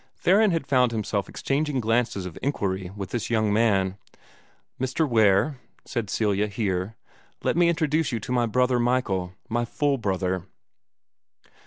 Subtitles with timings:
[0.17, 3.99] Theron had found himself exchanging glances of inquiry with this young man.
[4.81, 5.07] "Mr.
[5.07, 6.95] Ware," said Celia, here,
[7.43, 10.47] "let me introduce you to my brother Michael my full brother."